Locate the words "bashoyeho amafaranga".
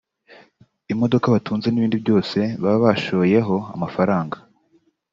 2.85-4.37